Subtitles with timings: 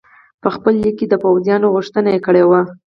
[0.41, 2.61] په خپل لیک کې دې د پوځونو غوښتنه کړې وه.